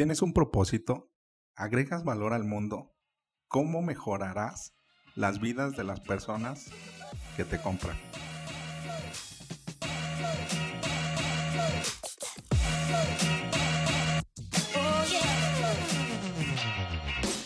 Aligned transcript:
¿Tienes 0.00 0.22
un 0.22 0.32
propósito? 0.32 1.12
¿Agregas 1.54 2.04
valor 2.04 2.32
al 2.32 2.44
mundo? 2.44 2.96
¿Cómo 3.48 3.82
mejorarás 3.82 4.74
las 5.14 5.42
vidas 5.42 5.76
de 5.76 5.84
las 5.84 6.00
personas 6.00 6.70
que 7.36 7.44
te 7.44 7.60
compran? 7.60 7.98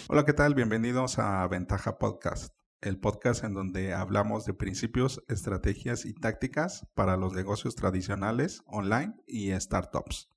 Hola, 0.07 0.25
¿qué 0.25 0.32
tal? 0.32 0.55
Bienvenidos 0.55 1.18
a 1.18 1.45
Ventaja 1.48 1.98
Podcast, 1.98 2.55
el 2.80 3.00
podcast 3.00 3.43
en 3.43 3.55
donde 3.55 3.95
hablamos 3.95 4.45
de 4.45 4.55
principios, 4.55 5.25
estrategias 5.27 6.07
y 6.07 6.14
tácticas 6.14 6.86
para 6.95 7.16
los 7.16 7.32
negocios 7.32 7.75
tradicionales, 7.75 8.62
online 8.66 9.16
y 9.27 9.50
startups. 9.59 10.29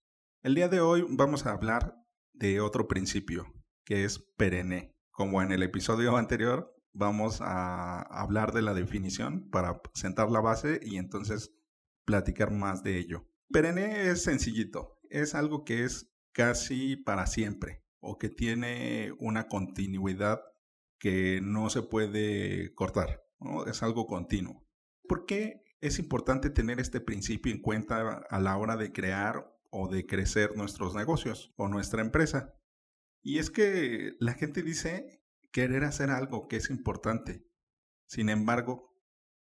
El 0.41 0.55
día 0.55 0.67
de 0.67 0.81
hoy 0.81 1.05
vamos 1.09 1.45
a 1.45 1.51
hablar 1.51 2.06
de 2.37 2.61
otro 2.61 2.87
principio, 2.87 3.53
que 3.85 4.03
es 4.03 4.19
perenne. 4.37 4.95
Como 5.11 5.41
en 5.41 5.51
el 5.51 5.63
episodio 5.63 6.15
anterior, 6.17 6.75
vamos 6.93 7.39
a 7.41 8.01
hablar 8.01 8.53
de 8.53 8.61
la 8.61 8.73
definición 8.73 9.49
para 9.49 9.81
sentar 9.93 10.29
la 10.31 10.41
base 10.41 10.79
y 10.83 10.97
entonces 10.97 11.53
platicar 12.05 12.51
más 12.51 12.83
de 12.83 12.97
ello. 12.97 13.27
Perenne 13.51 14.09
es 14.09 14.23
sencillito, 14.23 14.99
es 15.09 15.35
algo 15.35 15.63
que 15.63 15.83
es 15.83 16.11
casi 16.33 16.95
para 16.95 17.25
siempre 17.25 17.83
o 17.99 18.17
que 18.17 18.29
tiene 18.29 19.13
una 19.19 19.47
continuidad 19.47 20.41
que 20.99 21.39
no 21.41 21.69
se 21.69 21.81
puede 21.81 22.73
cortar, 22.73 23.23
es 23.67 23.83
algo 23.83 24.07
continuo. 24.07 24.67
¿Por 25.07 25.25
qué 25.25 25.63
es 25.79 25.99
importante 25.99 26.49
tener 26.49 26.79
este 26.79 26.99
principio 26.99 27.51
en 27.51 27.61
cuenta 27.61 28.25
a 28.29 28.39
la 28.39 28.57
hora 28.57 28.77
de 28.77 28.91
crear 28.91 29.56
o 29.69 29.87
de 29.87 30.05
crecer 30.05 30.55
nuestros 30.55 30.95
negocios 30.95 31.53
o 31.57 31.67
nuestra 31.67 32.01
empresa. 32.01 32.53
Y 33.21 33.39
es 33.39 33.49
que 33.49 34.13
la 34.19 34.33
gente 34.33 34.63
dice 34.63 35.21
querer 35.51 35.83
hacer 35.83 36.09
algo 36.09 36.47
que 36.47 36.57
es 36.57 36.69
importante. 36.69 37.45
Sin 38.07 38.29
embargo, 38.29 38.95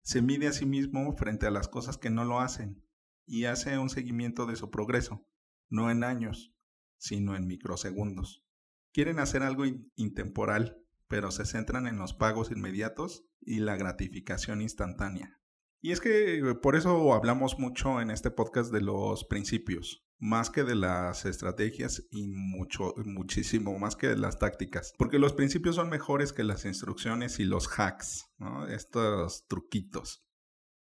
se 0.03 0.23
mide 0.23 0.49
a 0.49 0.53
sí 0.53 0.67
mismo 0.67 1.17
frente 1.17 1.47
a 1.47 1.51
las 1.51 1.69
cosas 1.69 1.99
que 1.99 2.11
no 2.11 2.25
lo 2.25 2.41
hacen 2.41 2.85
y 3.27 3.45
hace 3.45 3.79
un 3.79 3.91
seguimiento 3.91 4.47
de 4.47 4.57
su 4.57 4.71
progreso, 4.71 5.27
no 5.69 5.91
en 5.91 6.05
años, 6.05 6.55
sino 6.99 7.37
en 7.37 7.47
microsegundos. 7.47 8.45
Quieren 8.93 9.19
hacer 9.19 9.43
algo 9.43 9.65
intemporal, 9.95 10.85
pero 11.07 11.31
se 11.31 11.47
centran 11.47 11.87
en 11.87 11.97
los 11.97 12.13
pagos 12.13 12.51
inmediatos 12.51 13.25
y 13.41 13.61
la 13.61 13.77
gratificación 13.77 14.61
instantánea. 14.63 15.41
Y 15.81 15.93
es 15.93 16.01
que 16.01 16.43
por 16.61 16.77
eso 16.77 17.15
hablamos 17.15 17.59
mucho 17.59 18.01
en 18.01 18.11
este 18.11 18.31
podcast 18.31 18.73
de 18.73 18.83
los 18.83 19.25
principios, 19.25 20.05
más 20.21 20.51
que 20.51 20.65
de 20.65 20.75
las 20.75 21.25
estrategias 21.25 22.07
y 22.11 22.29
mucho, 22.29 22.95
muchísimo 23.05 23.79
más 23.79 23.97
que 23.97 24.09
de 24.09 24.19
las 24.19 24.39
tácticas. 24.39 24.93
Porque 24.99 25.19
los 25.19 25.33
principios 25.33 25.77
son 25.77 25.89
mejores 25.89 26.33
que 26.33 26.45
las 26.45 26.67
instrucciones 26.67 27.41
y 27.41 27.45
los 27.45 27.69
hacks, 27.79 28.31
estos 28.69 29.47
truquitos. 29.49 30.23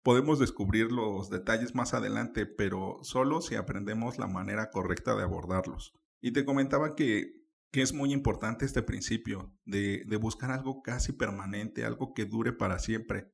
Podemos 0.03 0.39
descubrir 0.39 0.91
los 0.91 1.29
detalles 1.31 1.75
más 1.75 1.93
adelante, 1.93 2.47
pero 2.47 2.99
solo 3.03 3.43
si 3.43 3.57
aprendemos 3.57 4.19
la 4.19 4.27
manera 4.27 4.71
correcta 4.71 5.15
de 5.15 5.23
abordarlos. 5.23 5.93
Y 6.23 6.33
te 6.33 6.45
comentaba 6.45 6.95
que, 6.95 7.45
que 7.71 7.83
es 7.83 7.93
muy 7.93 8.13
importante 8.13 8.65
este 8.65 8.83
principio 8.83 9.55
de, 9.65 10.05
de 10.07 10.17
buscar 10.17 10.51
algo 10.51 10.81
casi 10.83 11.13
permanente, 11.13 11.85
algo 11.85 12.15
que 12.15 12.25
dure 12.25 12.53
para 12.53 12.79
siempre, 12.79 13.33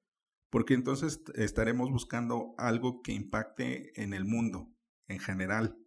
porque 0.50 0.74
entonces 0.74 1.22
estaremos 1.34 1.90
buscando 1.90 2.54
algo 2.58 3.02
que 3.02 3.12
impacte 3.12 4.02
en 4.02 4.14
el 4.14 4.24
mundo 4.24 4.72
en 5.06 5.18
general 5.18 5.81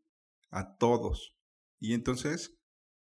a 0.56 0.78
todos. 0.78 1.38
Y 1.80 1.94
entonces 1.94 2.58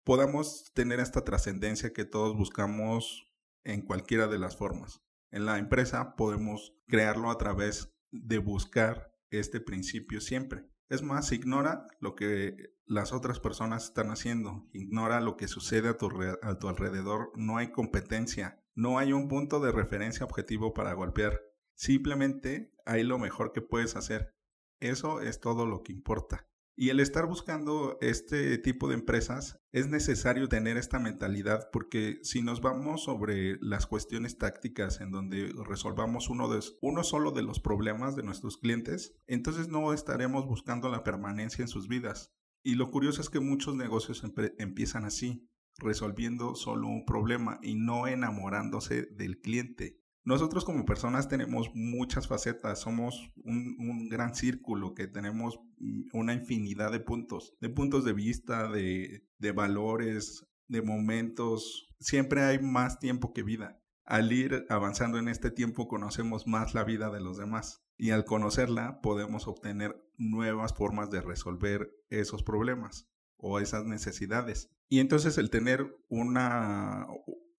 podamos 0.05 0.73
tener 0.75 1.01
esta 1.01 1.25
trascendencia 1.25 1.93
que 1.93 2.05
todos 2.05 2.37
buscamos 2.37 3.33
en 3.65 3.83
cualquiera 3.83 4.29
de 4.29 4.39
las 4.39 4.57
formas. 4.57 5.03
En 5.31 5.47
la 5.47 5.59
empresa 5.59 6.17
podemos 6.17 6.75
crearlo 6.87 7.31
a 7.31 7.39
través 7.39 7.95
de 8.11 8.39
buscar 8.39 9.15
este 9.31 9.61
principio 9.61 10.21
siempre. 10.21 10.67
Es 10.89 11.03
más, 11.03 11.33
ignora 11.33 11.87
lo 12.01 12.15
que 12.15 12.75
las 12.85 13.13
otras 13.13 13.39
personas 13.39 13.85
están 13.85 14.11
haciendo, 14.11 14.69
ignora 14.73 15.21
lo 15.21 15.37
que 15.37 15.47
sucede 15.47 15.89
a 15.89 15.97
tu, 15.97 16.11
a 16.43 16.59
tu 16.59 16.69
alrededor, 16.69 17.31
no 17.37 17.59
hay 17.59 17.71
competencia, 17.71 18.65
no 18.75 18.99
hay 18.99 19.13
un 19.13 19.29
punto 19.29 19.61
de 19.61 19.71
referencia 19.71 20.27
objetivo 20.27 20.75
para 20.75 20.93
golpear, 20.95 21.41
simplemente 21.77 22.75
hay 22.85 23.05
lo 23.05 23.19
mejor 23.19 23.53
que 23.53 23.63
puedes 23.63 23.95
hacer. 23.95 24.35
Eso 24.81 25.21
es 25.21 25.39
todo 25.41 25.65
lo 25.65 25.85
que 25.85 25.93
importa. 25.93 26.50
Y 26.81 26.89
el 26.89 26.99
estar 26.99 27.27
buscando 27.27 27.99
este 28.01 28.57
tipo 28.57 28.89
de 28.89 28.95
empresas 28.95 29.61
es 29.71 29.89
necesario 29.89 30.49
tener 30.49 30.79
esta 30.79 30.99
mentalidad 30.99 31.69
porque 31.75 32.21
si 32.23 32.41
nos 32.41 32.63
vamos 32.63 33.05
sobre 33.05 33.59
las 33.61 33.87
cuestiones 33.87 34.39
tácticas 34.39 35.03
en 35.03 35.11
donde 35.11 35.53
resolvamos 35.67 36.31
uno, 36.31 36.49
de, 36.49 36.61
uno 36.81 37.05
solo 37.05 37.33
de 37.33 37.43
los 37.43 37.61
problemas 37.61 38.17
de 38.17 38.23
nuestros 38.23 38.57
clientes, 38.57 39.15
entonces 39.27 39.69
no 39.69 39.93
estaremos 39.93 40.47
buscando 40.47 40.89
la 40.89 41.05
permanencia 41.05 41.61
en 41.61 41.69
sus 41.69 41.87
vidas. 41.87 42.33
Y 42.63 42.77
lo 42.77 42.91
curioso 42.91 43.21
es 43.21 43.29
que 43.29 43.41
muchos 43.41 43.75
negocios 43.75 44.23
empiezan 44.57 45.05
así, 45.05 45.51
resolviendo 45.77 46.55
solo 46.55 46.89
un 46.89 47.05
problema 47.05 47.59
y 47.63 47.75
no 47.75 48.07
enamorándose 48.07 49.03
del 49.03 49.39
cliente. 49.43 50.01
Nosotros 50.25 50.65
como 50.65 50.85
personas 50.85 51.29
tenemos 51.29 51.71
muchas 51.75 52.29
facetas, 52.29 52.81
somos 52.81 53.33
un, 53.43 54.09
gran 54.09 54.35
círculo 54.35 54.95
que 54.95 55.07
tenemos 55.07 55.59
mm, 55.79 56.09
una 56.13 56.35
infinidad 56.35 56.93
de 56.93 57.01
puntos, 57.01 57.57
de 57.61 57.71
puntos 57.71 58.05
de 58.05 58.13
vista, 58.13 58.69
de, 58.69 59.27
de 59.39 59.53
valores, 59.53 60.47
de 60.69 60.83
momentos. 60.83 61.89
Siempre 61.99 62.43
hay 62.43 62.59
más 62.59 62.99
tiempo 62.99 63.33
que 63.33 63.43
vida. 63.43 63.81
Al 64.05 64.33
ir 64.33 64.67
avanzando 64.69 65.19
en 65.19 65.29
este 65.29 65.51
tiempo 65.51 65.89
conocemos 65.89 66.47
más 66.47 66.75
la 66.75 66.85
vida 66.85 67.11
de 67.11 67.21
los 67.21 67.39
demás 67.39 67.85
y 67.97 68.11
al 68.11 68.25
conocerla 68.25 69.01
podemos 69.03 69.47
obtener 69.47 70.03
nuevas 70.17 70.75
formas 70.75 71.11
de 71.11 71.21
resolver 71.21 71.93
esos 72.09 72.43
problemas 72.43 73.09
o 73.37 73.61
esas 73.61 73.85
necesidades. 73.85 74.71
Y 74.89 75.01
entonces 75.01 75.39
el 75.39 75.51
tener 75.51 75.97
una, 76.09 77.07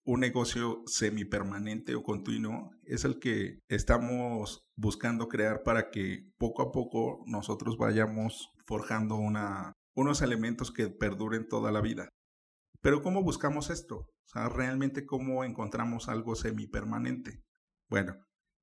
un 0.04 0.20
negocio 0.20 0.82
semipermanente 0.86 1.94
o 1.94 2.02
continuo 2.02 2.70
es 2.84 3.04
el 3.04 3.18
que 3.18 3.60
estamos 3.68 4.64
buscando 4.76 5.28
crear 5.28 5.62
para 5.62 5.90
que 5.90 6.30
poco 6.38 6.62
a 6.62 6.72
poco 6.72 7.22
nosotros 7.26 7.76
vayamos 7.76 8.50
forjando 8.64 9.16
unos 9.94 10.22
elementos 10.22 10.72
que 10.72 10.88
perduren 10.88 11.48
toda 11.48 11.70
la 11.70 11.80
vida. 11.80 12.08
Pero 12.80 13.02
¿cómo 13.02 13.22
buscamos 13.22 13.70
esto? 13.70 13.96
O 13.96 14.28
sea, 14.32 14.48
realmente 14.48 15.06
cómo 15.06 15.44
encontramos 15.44 16.08
algo 16.08 16.34
semipermanente. 16.34 17.44
Bueno, 17.88 18.16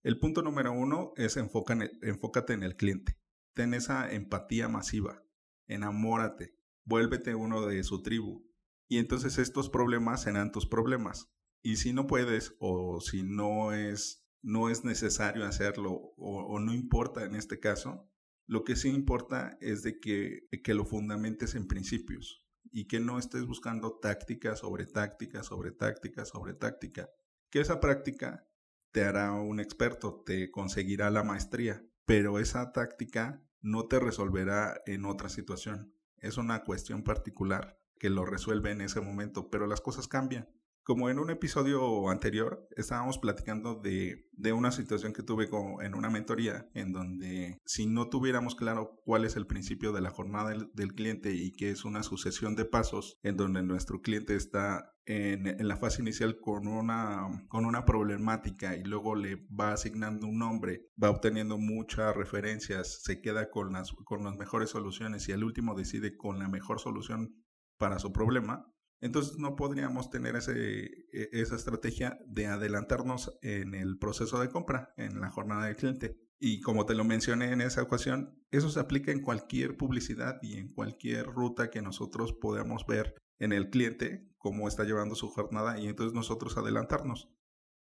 el 0.03 0.19
punto 0.19 0.41
número 0.41 0.73
uno 0.73 1.13
es 1.15 1.37
enfócate 1.37 2.53
en 2.53 2.63
el 2.63 2.75
cliente. 2.75 3.17
Ten 3.53 3.73
esa 3.73 4.11
empatía 4.11 4.67
masiva. 4.67 5.21
Enamórate. 5.67 6.53
Vuélvete 6.85 7.35
uno 7.35 7.65
de 7.65 7.83
su 7.83 8.01
tribu 8.01 8.48
y 8.89 8.97
entonces 8.97 9.37
estos 9.37 9.69
problemas 9.69 10.23
serán 10.23 10.51
tus 10.51 10.65
problemas. 10.65 11.31
Y 11.61 11.75
si 11.77 11.93
no 11.93 12.07
puedes 12.07 12.55
o 12.59 12.99
si 12.99 13.23
no 13.23 13.71
es, 13.71 14.25
no 14.41 14.69
es 14.69 14.83
necesario 14.83 15.45
hacerlo 15.45 16.13
o, 16.17 16.59
no 16.59 16.73
importa 16.73 17.23
en 17.23 17.35
este 17.35 17.59
caso, 17.59 18.09
lo 18.47 18.63
que 18.63 18.75
sí 18.75 18.89
importa 18.89 19.57
es 19.61 19.83
de 19.83 19.99
que, 19.99 20.47
que 20.63 20.73
lo 20.73 20.85
fundamentes 20.85 21.53
en 21.53 21.67
principios 21.67 22.43
y 22.71 22.87
que 22.87 22.99
no 22.99 23.19
estés 23.19 23.45
buscando 23.45 23.99
táctica 23.99 24.55
sobre 24.55 24.87
táctica, 24.87 25.43
sobre 25.43 25.71
táctica, 25.71 26.25
sobre 26.25 26.55
táctica. 26.55 27.09
Que 27.51 27.61
esa 27.61 27.79
práctica 27.79 28.47
te 28.91 29.03
hará 29.03 29.33
un 29.33 29.59
experto, 29.59 30.23
te 30.25 30.49
conseguirá 30.49 31.11
la 31.11 31.23
maestría, 31.23 31.85
pero 32.05 32.39
esa 32.39 32.71
táctica 32.71 33.43
no 33.61 33.87
te 33.87 33.99
resolverá 33.99 34.81
en 34.87 35.05
otra 35.05 35.29
situación. 35.29 35.93
Es 36.17 36.37
una 36.37 36.63
cuestión 36.63 37.03
particular 37.03 37.79
que 37.99 38.09
lo 38.09 38.25
resuelve 38.25 38.71
en 38.71 38.81
ese 38.81 39.01
momento, 39.01 39.49
pero 39.49 39.67
las 39.67 39.81
cosas 39.81 40.07
cambian. 40.07 40.47
Como 40.89 41.07
en 41.11 41.19
un 41.19 41.29
episodio 41.29 42.09
anterior, 42.09 42.67
estábamos 42.75 43.19
platicando 43.19 43.75
de, 43.75 44.27
una 44.51 44.71
situación 44.71 45.13
que 45.13 45.21
tuve 45.21 45.47
en 45.81 45.93
una 45.93 46.09
mentoría, 46.09 46.67
en 46.73 46.93
donde 46.93 47.59
si 47.63 47.85
no 47.85 48.09
tuviéramos 48.09 48.55
claro 48.55 48.99
cuál 49.05 49.23
es 49.23 49.35
el 49.35 49.45
principio 49.45 49.91
de 49.91 50.01
la 50.01 50.09
jornada 50.09 50.49
del, 50.49 50.93
cliente 50.95 51.31
y 51.35 51.51
que 51.51 51.69
es 51.69 51.85
una 51.85 52.01
sucesión 52.01 52.55
de 52.55 52.65
pasos, 52.65 53.19
en 53.21 53.37
donde 53.37 53.61
nuestro 53.61 54.01
cliente 54.01 54.35
está 54.35 54.95
en, 55.05 55.67
la 55.67 55.77
fase 55.77 56.01
inicial 56.01 56.39
con 56.39 56.67
una, 56.67 57.45
con 57.49 57.65
una 57.65 57.85
problemática 57.85 58.75
y 58.75 58.83
luego 58.83 59.15
le 59.15 59.35
va 59.47 59.73
asignando 59.73 60.25
un 60.25 60.39
nombre, 60.39 60.87
va 61.01 61.11
obteniendo 61.11 61.59
muchas 61.59 62.15
referencias, 62.15 63.03
se 63.03 63.21
queda 63.21 63.51
con 63.51 63.73
las, 63.73 63.91
con 63.91 64.23
las 64.23 64.35
mejores 64.37 64.71
soluciones 64.71 65.29
y 65.29 65.33
al 65.33 65.43
último 65.43 65.75
decide 65.75 66.17
con 66.17 66.39
la 66.39 66.47
mejor 66.47 66.79
solución 66.79 67.35
para 67.79 67.97
su 67.97 68.13
problema, 68.13 68.71
Entonces 69.01 69.39
no 69.39 69.55
podríamos 69.55 70.09
tener 70.09 70.35
e, 70.35 71.29
esa 71.31 71.55
estrategia 71.55 72.19
de 72.27 72.47
adelantarnos 72.47 73.39
en 73.41 73.73
el 73.73 73.97
proceso 73.97 74.39
de 74.41 74.49
compra, 74.49 74.93
en 74.97 75.21
la 75.21 75.31
jornada 75.31 75.65
del 75.65 75.77
cliente. 75.77 76.19
Y 76.37 76.59
como 76.59 76.85
te 76.85 76.95
lo 76.95 77.05
mencioné 77.05 77.53
en 77.53 77.61
esa 77.61 77.81
ocasión, 77.81 78.37
eso 78.51 78.69
se 78.69 78.79
aplica 78.81 79.13
en 79.13 79.21
cualquier 79.21 79.77
publicidad 79.77 80.39
y 80.41 80.57
en 80.57 80.73
cualquier 80.73 81.27
ruta 81.27 81.69
que 81.69 81.81
nosotros 81.81 82.33
podamos 82.33 82.85
ver 82.85 83.15
en 83.39 83.53
el 83.53 83.69
cliente, 83.69 84.29
cómo 84.37 84.67
está 84.67 84.83
llevando 84.83 85.15
su 85.15 85.29
jornada 85.29 85.79
y 85.79 85.87
entonces 85.87 86.13
nosotros 86.13 86.57
adelantarnos. 86.57 87.29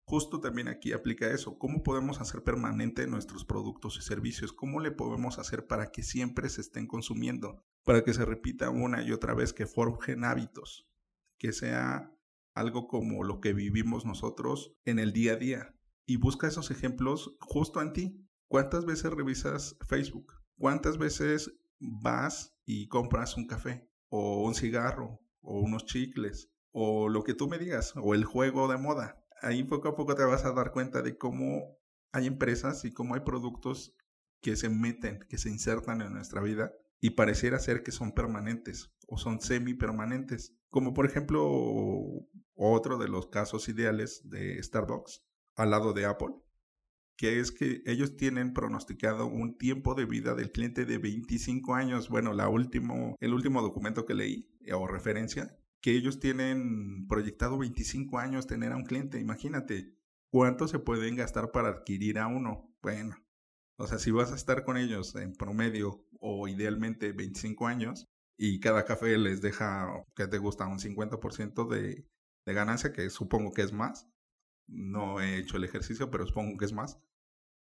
Justo 0.07 0.39
también 0.39 0.67
aquí 0.67 0.93
aplica 0.93 1.31
eso. 1.31 1.57
¿Cómo 1.57 1.81
podemos 1.81 2.21
hacer 2.21 2.43
permanente 2.43 3.07
nuestros 3.07 3.43
productos 3.43 3.97
y 3.97 4.03
servicios? 4.03 4.53
¿Cómo 4.53 4.79
le 4.79 4.91
podemos 4.91 5.39
hacer 5.39 5.65
para 5.65 5.91
que 5.91 6.03
siempre 6.03 6.47
se 6.49 6.61
estén 6.61 6.85
consumiendo? 6.85 7.63
Para 7.83 8.03
que 8.03 8.13
se 8.13 8.23
repita 8.23 8.69
una 8.69 9.01
y 9.01 9.11
otra 9.11 9.33
vez, 9.33 9.51
que 9.51 9.65
forjen 9.65 10.23
hábitos, 10.23 10.87
que 11.39 11.51
sea 11.51 12.15
algo 12.53 12.87
como 12.87 13.23
lo 13.23 13.41
que 13.41 13.53
vivimos 13.53 14.05
nosotros 14.05 14.75
en 14.85 14.99
el 14.99 15.11
día 15.11 15.33
a 15.33 15.37
día. 15.37 15.75
Y 16.05 16.17
busca 16.17 16.47
esos 16.47 16.69
ejemplos 16.69 17.35
justo 17.39 17.81
en 17.81 17.91
ti. 17.91 18.29
¿Cuántas 18.47 18.85
veces 18.85 19.11
revisas 19.11 19.75
Facebook? 19.87 20.33
¿Cuántas 20.55 20.99
veces 20.99 21.51
vas 21.79 22.55
y 22.63 22.87
compras 22.89 23.37
un 23.37 23.47
café 23.47 23.89
o 24.09 24.43
un 24.43 24.53
cigarro 24.53 25.19
o 25.41 25.59
unos 25.61 25.85
chicles 25.85 26.51
o 26.71 27.09
lo 27.09 27.23
que 27.23 27.33
tú 27.33 27.47
me 27.47 27.57
digas 27.57 27.93
o 27.95 28.13
el 28.13 28.23
juego 28.23 28.67
de 28.67 28.77
moda? 28.77 29.24
Ahí 29.41 29.63
poco 29.63 29.89
a 29.89 29.95
poco 29.95 30.15
te 30.15 30.23
vas 30.23 30.45
a 30.45 30.51
dar 30.51 30.71
cuenta 30.71 31.01
de 31.01 31.17
cómo 31.17 31.77
hay 32.11 32.27
empresas 32.27 32.85
y 32.85 32.93
cómo 32.93 33.15
hay 33.15 33.21
productos 33.21 33.95
que 34.41 34.55
se 34.55 34.69
meten, 34.69 35.19
que 35.29 35.37
se 35.37 35.49
insertan 35.49 36.01
en 36.01 36.13
nuestra 36.13 36.41
vida 36.41 36.71
y 37.01 37.11
pareciera 37.11 37.59
ser 37.59 37.83
que 37.83 37.91
son 37.91 38.13
permanentes 38.13 38.93
o 39.07 39.17
son 39.17 39.41
semi 39.41 39.73
permanentes. 39.73 40.55
Como 40.69 40.93
por 40.93 41.05
ejemplo 41.05 41.43
otro 42.55 42.97
de 42.97 43.07
los 43.07 43.27
casos 43.27 43.67
ideales 43.69 44.29
de 44.29 44.61
Starbucks 44.61 45.23
al 45.55 45.71
lado 45.71 45.93
de 45.93 46.05
Apple, 46.05 46.35
que 47.17 47.39
es 47.39 47.51
que 47.51 47.81
ellos 47.85 48.17
tienen 48.17 48.53
pronosticado 48.53 49.25
un 49.27 49.57
tiempo 49.57 49.95
de 49.95 50.05
vida 50.05 50.35
del 50.35 50.51
cliente 50.51 50.85
de 50.85 50.97
25 50.97 51.75
años. 51.75 52.09
Bueno, 52.09 52.33
la 52.33 52.49
último, 52.49 53.15
el 53.19 53.33
último 53.33 53.61
documento 53.61 54.05
que 54.05 54.13
leí 54.13 54.49
o 54.73 54.87
referencia 54.87 55.57
que 55.85 55.91
ellos 55.91 56.19
tienen 56.19 57.05
proyectado 57.07 57.59
25 57.59 58.17
años 58.17 58.47
tener 58.47 58.71
a 58.71 58.75
un 58.75 58.85
cliente. 58.85 59.19
Imagínate 59.19 59.93
cuánto 60.31 60.67
se 60.67 60.79
pueden 60.79 61.15
gastar 61.15 61.51
para 61.51 61.67
adquirir 61.67 62.17
a 62.17 62.25
uno. 62.25 62.75
Bueno, 62.81 63.15
o 63.77 63.85
sea, 63.85 63.99
si 63.99 64.09
vas 64.09 64.31
a 64.31 64.35
estar 64.35 64.63
con 64.63 64.77
ellos 64.77 65.15
en 65.15 65.35
promedio 65.35 66.03
o 66.19 66.47
idealmente 66.47 67.11
25 67.11 67.67
años 67.67 68.07
y 68.35 68.59
cada 68.61 68.83
café 68.83 69.15
les 69.19 69.43
deja, 69.43 70.03
que 70.15 70.25
te 70.25 70.39
gusta, 70.39 70.65
un 70.65 70.79
50% 70.79 71.67
de, 71.67 72.09
de 72.47 72.53
ganancia, 72.55 72.91
que 72.91 73.11
supongo 73.11 73.53
que 73.53 73.61
es 73.61 73.71
más. 73.71 74.09
No 74.67 75.21
he 75.21 75.37
hecho 75.37 75.57
el 75.57 75.65
ejercicio, 75.65 76.09
pero 76.09 76.25
supongo 76.25 76.57
que 76.57 76.65
es 76.65 76.73
más. 76.73 76.99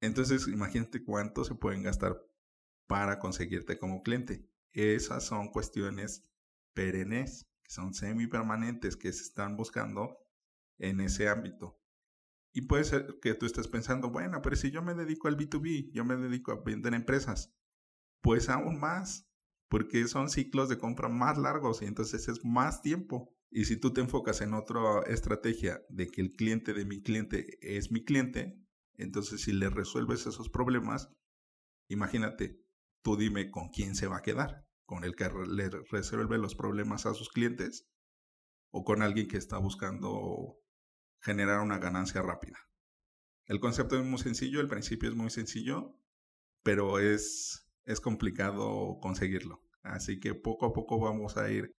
Entonces, 0.00 0.46
imagínate 0.46 1.02
cuánto 1.02 1.42
se 1.42 1.56
pueden 1.56 1.82
gastar 1.82 2.24
para 2.86 3.18
conseguirte 3.18 3.80
como 3.80 4.04
cliente. 4.04 4.48
Esas 4.72 5.24
son 5.24 5.48
cuestiones 5.48 6.22
perennes 6.72 7.48
que 7.66 7.72
son 7.72 7.94
semipermanentes 7.94 8.96
que 8.96 9.12
se 9.12 9.24
están 9.24 9.56
buscando 9.56 10.18
en 10.78 11.00
ese 11.00 11.28
ámbito. 11.28 11.80
Y 12.54 12.62
puede 12.62 12.84
ser 12.84 13.18
que 13.20 13.34
tú 13.34 13.44
estés 13.44 13.66
pensando, 13.68 14.10
bueno, 14.10 14.40
pero 14.40 14.56
si 14.56 14.70
yo 14.70 14.82
me 14.82 14.94
dedico 14.94 15.28
al 15.28 15.36
B2B, 15.36 15.90
yo 15.92 16.04
me 16.04 16.16
dedico 16.16 16.52
a 16.52 16.62
vender 16.62 16.94
empresas, 16.94 17.54
pues 18.22 18.48
aún 18.48 18.78
más, 18.78 19.28
porque 19.68 20.06
son 20.06 20.30
ciclos 20.30 20.68
de 20.68 20.78
compra 20.78 21.08
más 21.08 21.38
largos 21.38 21.82
y 21.82 21.86
entonces 21.86 22.28
es 22.28 22.44
más 22.44 22.82
tiempo. 22.82 23.34
Y 23.50 23.64
si 23.64 23.76
tú 23.76 23.92
te 23.92 24.00
enfocas 24.00 24.40
en 24.40 24.54
otra 24.54 25.02
estrategia 25.06 25.82
de 25.88 26.06
que 26.06 26.20
el 26.20 26.32
cliente 26.32 26.72
de 26.72 26.84
mi 26.84 27.02
cliente 27.02 27.58
es 27.60 27.90
mi 27.90 28.04
cliente, 28.04 28.58
entonces 28.94 29.42
si 29.42 29.52
le 29.52 29.70
resuelves 29.70 30.26
esos 30.26 30.48
problemas, 30.48 31.10
imagínate, 31.88 32.62
tú 33.02 33.16
dime 33.16 33.50
con 33.50 33.70
quién 33.70 33.96
se 33.96 34.06
va 34.06 34.18
a 34.18 34.22
quedar 34.22 34.65
con 34.86 35.04
el 35.04 35.16
que 35.16 35.28
le 35.48 35.68
resuelve 35.90 36.38
los 36.38 36.54
problemas 36.54 37.06
a 37.06 37.14
sus 37.14 37.28
clientes 37.28 37.86
o 38.70 38.84
con 38.84 39.02
alguien 39.02 39.28
que 39.28 39.36
está 39.36 39.58
buscando 39.58 40.56
generar 41.20 41.60
una 41.60 41.78
ganancia 41.78 42.22
rápida. 42.22 42.58
El 43.46 43.60
concepto 43.60 43.98
es 43.98 44.04
muy 44.04 44.18
sencillo, 44.18 44.60
el 44.60 44.68
principio 44.68 45.08
es 45.08 45.14
muy 45.14 45.30
sencillo, 45.30 45.98
pero 46.62 46.98
es, 46.98 47.68
es 47.84 48.00
complicado 48.00 48.98
conseguirlo. 49.00 49.62
Así 49.82 50.18
que 50.18 50.34
poco 50.34 50.66
a 50.66 50.72
poco 50.72 50.98
vamos 50.98 51.36
a 51.36 51.50
ir 51.50 51.72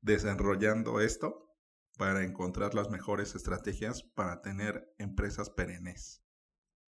desarrollando 0.00 1.00
esto 1.00 1.48
para 1.96 2.24
encontrar 2.24 2.74
las 2.74 2.90
mejores 2.90 3.34
estrategias 3.34 4.02
para 4.02 4.40
tener 4.40 4.92
empresas 4.98 5.50
perennes. 5.50 6.24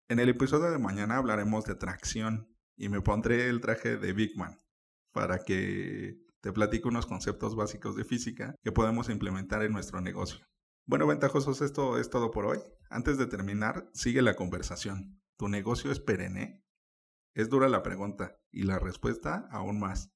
En 0.08 0.18
el 0.18 0.28
episodio 0.28 0.70
de 0.70 0.78
mañana 0.78 1.16
hablaremos 1.16 1.64
de 1.64 1.74
tracción 1.74 2.48
y 2.76 2.88
me 2.88 3.00
pondré 3.00 3.48
el 3.48 3.60
traje 3.60 3.96
de 3.96 4.12
Big 4.12 4.36
Man 4.36 4.63
para 5.14 5.38
que 5.38 6.18
te 6.40 6.52
platico 6.52 6.88
unos 6.88 7.06
conceptos 7.06 7.54
básicos 7.54 7.96
de 7.96 8.04
física 8.04 8.56
que 8.62 8.72
podemos 8.72 9.08
implementar 9.08 9.62
en 9.62 9.72
nuestro 9.72 10.00
negocio. 10.00 10.44
Bueno, 10.86 11.06
ventajosos, 11.06 11.62
esto 11.62 11.98
es 11.98 12.10
todo 12.10 12.30
por 12.30 12.44
hoy. 12.44 12.58
Antes 12.90 13.16
de 13.16 13.26
terminar, 13.26 13.88
sigue 13.94 14.20
la 14.20 14.34
conversación. 14.34 15.22
¿Tu 15.38 15.48
negocio 15.48 15.90
es 15.90 16.00
perenne? 16.00 16.62
Es 17.32 17.48
dura 17.48 17.68
la 17.68 17.82
pregunta 17.82 18.36
y 18.50 18.64
la 18.64 18.78
respuesta 18.78 19.48
aún 19.50 19.78
más. 19.78 20.10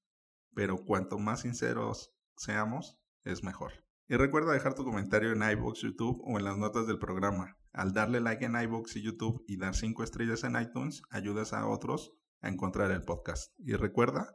Pero 0.54 0.84
cuanto 0.84 1.18
más 1.18 1.40
sinceros 1.40 2.12
seamos, 2.36 2.98
es 3.24 3.44
mejor. 3.44 3.72
Y 4.08 4.16
recuerda 4.16 4.52
dejar 4.52 4.74
tu 4.74 4.84
comentario 4.84 5.32
en 5.32 5.42
iBox, 5.42 5.82
YouTube 5.82 6.20
o 6.24 6.38
en 6.38 6.44
las 6.44 6.58
notas 6.58 6.86
del 6.86 6.98
programa. 6.98 7.56
Al 7.72 7.92
darle 7.92 8.20
like 8.20 8.44
en 8.44 8.60
iBox 8.60 8.96
y 8.96 9.02
YouTube 9.02 9.44
y 9.46 9.58
dar 9.58 9.76
5 9.76 10.02
estrellas 10.02 10.42
en 10.42 10.60
iTunes, 10.60 11.02
ayudas 11.10 11.52
a 11.52 11.66
otros 11.68 12.12
a 12.40 12.48
encontrar 12.48 12.90
el 12.90 13.04
podcast. 13.04 13.52
Y 13.58 13.74
recuerda 13.74 14.34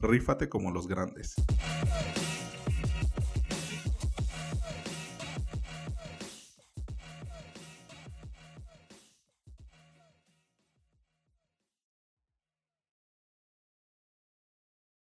Rífate 0.00 0.48
como 0.48 0.70
los 0.70 0.86
grandes. 0.88 1.34